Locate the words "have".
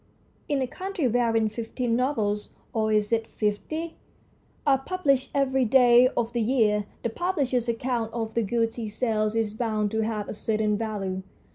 10.01-10.27